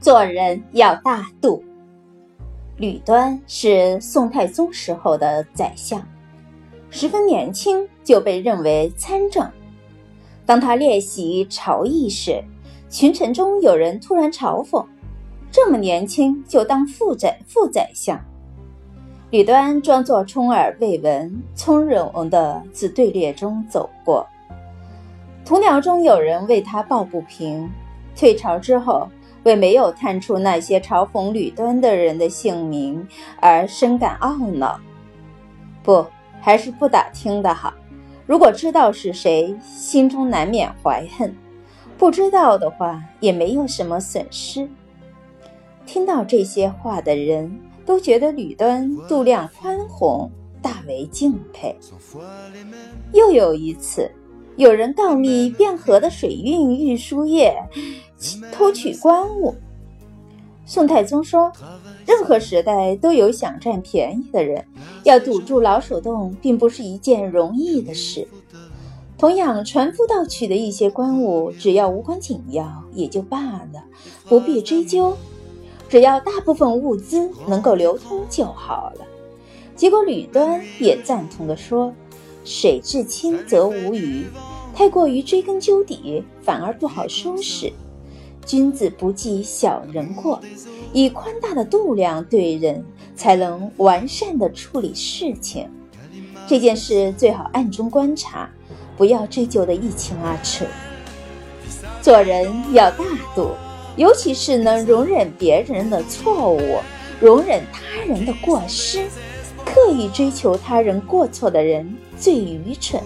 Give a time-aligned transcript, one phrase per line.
[0.00, 1.62] 做人要大度。
[2.76, 6.00] 吕端是宋太宗时候的宰相，
[6.90, 9.50] 十分年轻就被认为参政。
[10.46, 12.42] 当他列席朝议时，
[12.88, 14.84] 群臣中有人突然嘲讽
[15.50, 18.18] ：“这么年轻就当副宰副宰相。”
[19.30, 24.26] 吕端装作充耳未闻，从容地自队列中走过。
[25.44, 27.68] 同僚中有人为他抱不平，
[28.16, 29.06] 退朝之后，
[29.44, 33.06] 为没有探出那些嘲讽吕端的人的姓名
[33.40, 34.80] 而深感懊恼。
[35.82, 36.06] 不，
[36.40, 37.72] 还是不打听的好。
[38.26, 41.30] 如果知道是谁，心中难免怀恨；
[41.96, 44.68] 不知道的话，也没有什么损失。
[45.86, 47.60] 听到这些话的人。
[47.88, 50.30] 都觉得吕端度量宽宏，
[50.60, 51.74] 大为敬佩。
[53.14, 54.12] 又有一次，
[54.56, 57.56] 有人告密汴河的水运运输业
[58.52, 59.54] 偷取官物。
[60.66, 61.50] 宋太宗说
[62.06, 64.64] ：“任何时代都有想占便宜的人，
[65.04, 68.28] 要堵住老鼠洞，并不是一件容易的事。
[69.16, 73.82] 同样，船夫盗取的一些官物，只要无关紧要也就罢了，
[74.28, 75.16] 不必追究。”
[75.88, 79.06] 只要大部分物资能够流通就好了。
[79.74, 81.90] 结果吕端也赞同地说
[82.44, 84.26] ：“水至清则无鱼，
[84.74, 87.72] 太过于追根究底，反而不好收拾。
[88.48, 90.40] 君子不计小人过，
[90.94, 92.82] 以宽大的度量对人，
[93.14, 95.68] 才能完善地处理事情。
[96.46, 98.48] 这件事最好暗中观察，
[98.96, 100.64] 不要追究得一清二楚。
[102.00, 103.50] 做人要大度。”
[103.98, 106.78] 尤其是能容忍别人的错误，
[107.20, 109.04] 容忍他人的过失，
[109.64, 113.02] 刻意追求他人过错的人最愚蠢。